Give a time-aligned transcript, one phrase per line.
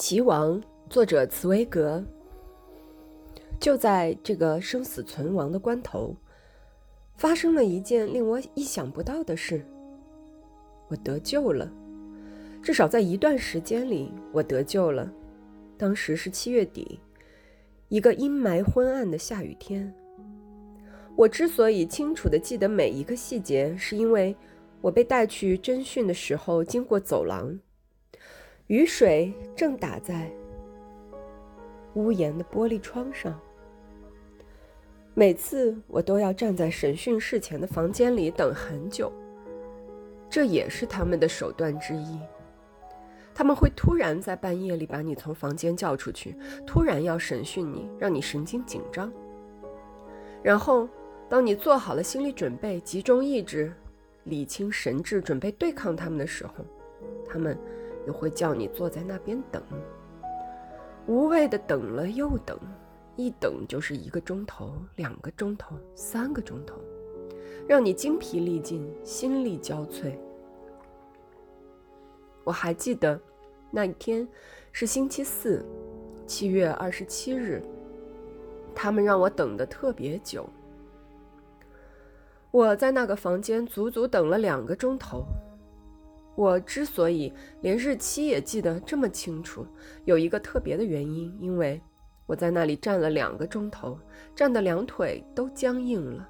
[0.00, 0.58] 齐王，
[0.88, 2.02] 作者茨威格。
[3.60, 6.16] 就在这个生死存亡的关头，
[7.18, 9.62] 发生了一件令我意想不到的事。
[10.88, 11.70] 我得救了，
[12.62, 15.12] 至少在一段时间里，我得救了。
[15.76, 16.98] 当时是七月底，
[17.90, 19.94] 一个阴霾昏暗的下雨天。
[21.14, 24.34] 我之所以清楚地记得每一个细节，是因为
[24.80, 27.54] 我被带去侦讯的时候经过走廊。
[28.70, 30.30] 雨水正打在
[31.94, 33.36] 屋檐的玻璃窗上。
[35.12, 39.12] 每次我都要站在审讯室前的房间里等很久，
[40.28, 42.20] 这也是他们的手段之一。
[43.34, 49.12] 他们会突然在半夜里把你从房间叫出去，突然要审讯你，让你神经紧张。
[50.44, 50.88] 然后，
[51.28, 53.72] 当你做好了心理准备，集中意志，
[54.22, 56.64] 理清神智，准备对抗他们的时候，
[57.28, 57.56] 他们。
[58.06, 59.62] 又会叫你坐在那边等，
[61.06, 62.58] 无谓的等了又等，
[63.14, 66.76] 一等就是一个钟头、两个钟头、三个钟头，
[67.68, 70.14] 让你精疲力尽、心力交瘁。
[72.42, 73.20] 我还记得
[73.70, 74.26] 那一天
[74.72, 75.62] 是星期四，
[76.26, 77.62] 七月二十七日，
[78.74, 80.48] 他们让我等的特别久。
[82.50, 85.26] 我在那个房间足足等了两个钟头。
[86.40, 89.66] 我之所以连日期也记得这么清楚，
[90.06, 91.78] 有一个特别的原因，因为
[92.24, 93.98] 我在那里站了两个钟头，
[94.34, 96.26] 站得两腿都僵硬了。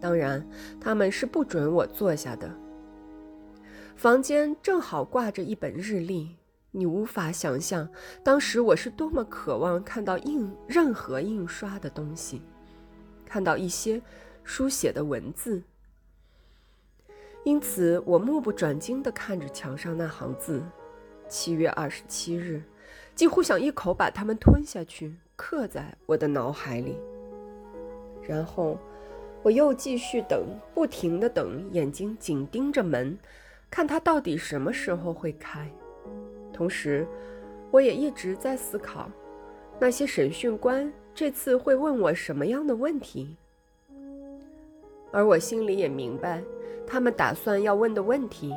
[0.00, 0.44] 当然，
[0.80, 2.52] 他们是不准我坐下的。
[3.94, 6.34] 房间正好挂着一本日历，
[6.72, 7.88] 你无法想象
[8.24, 12.42] 当时我是多么渴望看到印任何印刷的东西，
[13.24, 14.02] 看到一些
[14.42, 15.62] 书写的文字。
[17.42, 20.62] 因此，我目不转睛地看着墙上那行字
[21.26, 22.62] ：“七月二十七日”，
[23.16, 26.98] 几乎想一口把它们吞下去，刻在我的脑海里。
[28.22, 28.78] 然后，
[29.42, 33.18] 我又继续等，不停地等，眼睛紧盯着门，
[33.70, 35.66] 看它到底什么时候会开。
[36.52, 37.06] 同时，
[37.70, 39.10] 我也一直在思考，
[39.78, 43.34] 那些审讯官这次会问我什么样的问题。
[45.10, 46.42] 而我心里也明白。
[46.90, 48.52] 他们打算要问的问题，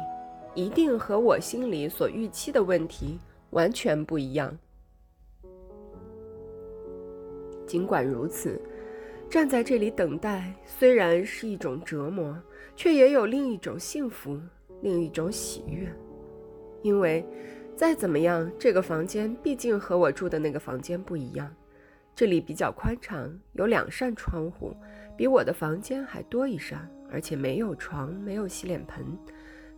[0.55, 3.19] 一定和我心里所预期的问题
[3.51, 4.57] 完全不一样。
[7.67, 8.59] 尽管如此，
[9.29, 12.35] 站在这里等待虽然是一种折磨，
[12.75, 14.39] 却也有另一种幸福，
[14.81, 15.87] 另一种喜悦。
[16.81, 17.23] 因为，
[17.75, 21.55] 再怎么样，这个房间毕竟和我住的那个房间不一样。
[22.15, 24.75] 这里比较宽敞，有两扇窗户，
[25.15, 26.89] 比我的房间还多一扇。
[27.13, 29.05] 而且没有床，没有洗脸盆，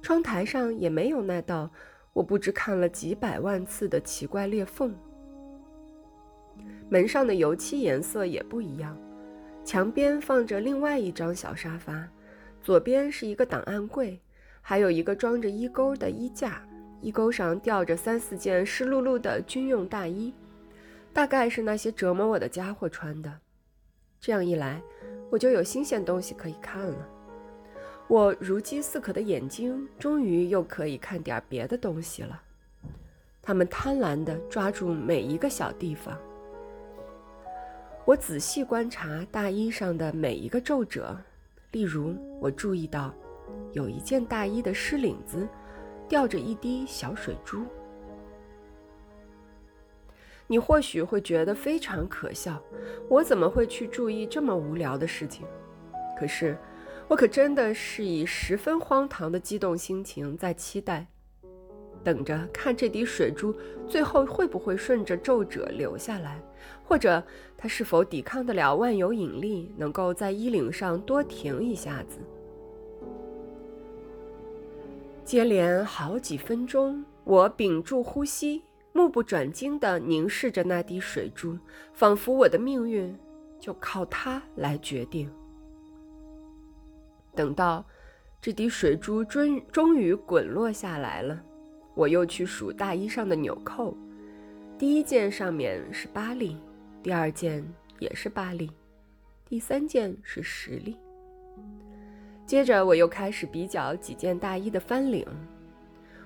[0.01, 1.69] 窗台上也没有那道
[2.13, 4.95] 我不知看了几百万次的奇怪裂缝。
[6.89, 8.97] 门上的油漆颜色也不一样。
[9.65, 12.07] 墙边放着另外一张小沙发，
[12.61, 14.21] 左边是一个档案柜，
[14.61, 16.65] 还有一个装着衣钩的衣架，
[17.01, 20.31] 衣钩上吊着三四件湿漉漉的军用大衣，
[21.11, 23.39] 大概是那些折磨我的家伙穿的。
[24.21, 24.81] 这样一来，
[25.31, 27.09] 我就有新鲜东西可以看了。
[28.07, 32.39] 我如饥似渴的眼睛终于又可以看点别的东西了。
[33.41, 36.15] 他们贪婪地抓住每一个小地方。
[38.05, 41.17] 我仔细观察大衣上的每一个皱褶，
[41.71, 43.11] 例如，我注意到
[43.71, 45.47] 有一件大衣的湿领子
[46.07, 47.65] 吊着一滴小水珠。
[50.45, 52.61] 你或许会觉得非常可笑，
[53.09, 55.43] 我怎么会去注意这么无聊的事情？
[56.19, 56.55] 可是。
[57.07, 61.05] 我可真的是以十分荒唐的激动心情在期待，
[62.03, 63.55] 等着看这滴水珠
[63.87, 66.41] 最后会不会顺着皱褶流下来，
[66.83, 67.23] 或者
[67.55, 72.17] 它是否抵抗得了万有引力，能够在衣领上多停一下子。
[75.23, 81.57] 接连好几分钟，我屏住呼吸，目不转睛地凝视着那滴水珠，
[81.93, 83.15] 仿佛我的命运
[83.59, 85.31] 就靠它来决定。
[87.35, 87.85] 等到
[88.41, 91.41] 这滴水珠终终于滚落下来了，
[91.93, 93.95] 我又去数大衣上的纽扣。
[94.77, 96.57] 第一件上面是八粒，
[97.03, 97.65] 第二件
[97.99, 98.69] 也是八粒，
[99.47, 100.97] 第三件是十粒。
[102.45, 105.25] 接着我又开始比较几件大衣的翻领。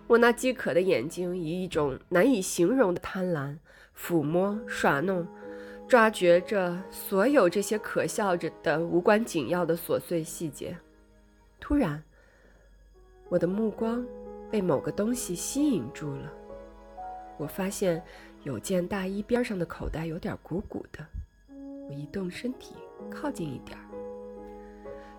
[0.07, 3.55] 我那饥渴的眼睛以一种难以形容的贪婪
[3.95, 5.25] 抚摸、耍弄、
[5.87, 10.75] 抓掘着所有这些可笑着的无关紧要的琐碎细节。
[11.59, 12.01] 突然，
[13.27, 14.05] 我的目光
[14.49, 16.33] 被某个东西吸引住了。
[17.37, 18.03] 我发现
[18.43, 21.05] 有件大衣边上的口袋有点鼓鼓的。
[21.87, 22.75] 我移动身体
[23.09, 23.77] 靠近一点，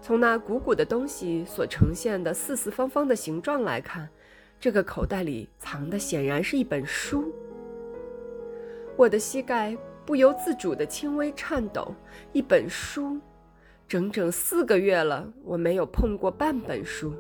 [0.01, 4.09] 从那鼓鼓的东西所呈现的四四方方的形状来看，
[4.59, 7.33] 这个口袋里藏的显然是一本书。
[8.97, 11.95] 我的膝盖不由自主的轻微颤抖。
[12.33, 13.19] 一本书，
[13.91, 17.13] 整整四个月了，我没有碰过半本书。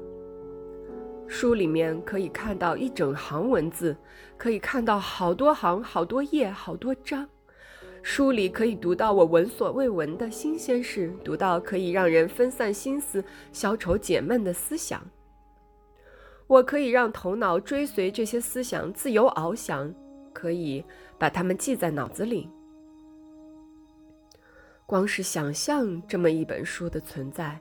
[1.26, 3.96] 书里面可以看到一整行文字，
[4.36, 7.28] 可以看到好多行、好多页、好多章。
[8.04, 15.02] 书里可以读到我闻所未闻的新鲜事，读到可以让人分散心思、消愁解闷的思想。
[16.46, 19.92] 我可以让头脑追随这些思想自由翱翔，
[20.32, 20.84] 可以
[21.18, 22.48] 把它们记在脑子里。
[24.90, 27.56] 光是想象这么一本书的存在，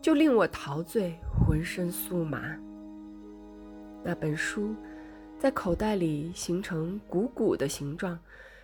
[0.00, 2.58] 就令我陶醉，浑身酥麻。
[4.02, 4.74] 那本书
[5.38, 8.18] 在口袋里形成鼓鼓的形状，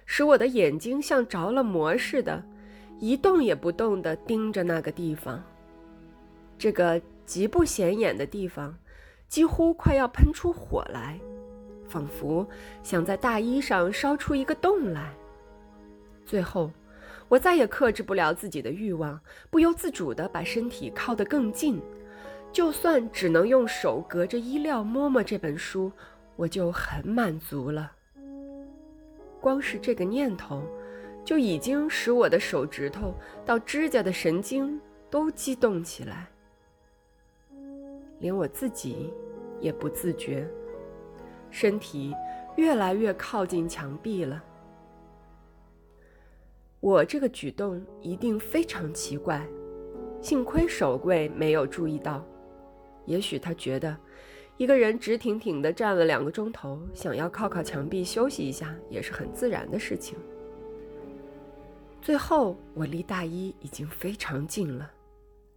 [0.05, 2.43] 使我的眼睛像着了魔似的，
[2.99, 5.41] 一动也不动地盯着那个地方。
[6.59, 8.77] 这个极不显眼的地方，
[9.29, 11.21] 几乎快要喷出火来，
[11.89, 12.45] 仿佛
[12.83, 15.15] 想在大衣上烧出一个洞来。
[16.27, 16.73] 最后，
[17.29, 19.21] 我再也克制不了自己的欲望，
[19.51, 21.81] 不由自主地把身体靠得更近。
[22.51, 25.93] 就算只能用手隔着衣料摸摸这本书，
[26.35, 27.93] 我就很满足了。
[29.41, 30.63] 光是这个念头，
[31.23, 33.15] 就已经使我的手指头
[33.45, 34.81] 到指甲的神经
[35.11, 36.27] 都激动起来，
[38.19, 39.13] 连我自己
[39.61, 40.49] 也不自觉，
[41.51, 42.15] 身体
[42.57, 44.43] 越来越靠近墙壁了。
[46.81, 49.45] 我这个举动一定非常奇怪，
[50.21, 52.25] 幸亏守柜没有注意到。
[53.05, 53.97] 也许他觉得，
[54.57, 60.17] 一个人直挺挺地站了两个钟头，想要靠靠墙壁休息一下，也是很自然的事情。
[62.01, 64.89] 最后，我离大衣已经非常近了，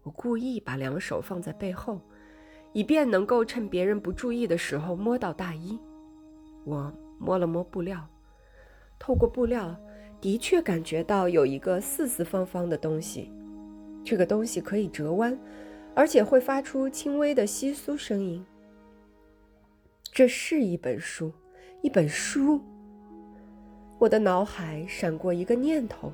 [0.02, 2.02] 我故意把两手放在背后，
[2.74, 5.78] 以便能够趁别人不注意的时候摸到大衣。
[6.64, 8.08] 我摸了摸布料，
[8.98, 9.76] 透过布料，
[10.22, 13.30] 的确感觉到有一个四四方方的东西，
[14.06, 15.38] 这个东西可以折弯。
[15.94, 18.46] 而且会发出轻微的窸窣声音。
[20.10, 21.34] 这是一本书，
[21.82, 22.62] 一本书。
[24.00, 26.14] 我的脑海闪过一个念头：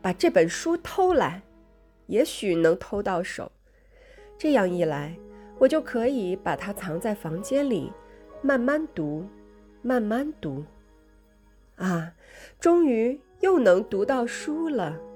[0.00, 1.42] 把这本书偷来，
[2.06, 3.50] 也许能偷到手。
[4.38, 5.18] 这样一来，
[5.58, 7.92] 我就可以把它藏在房间里，
[8.40, 9.26] 慢慢读，
[9.82, 10.64] 慢慢读。
[11.74, 12.14] 啊，
[12.60, 15.07] 终于又能读到书了。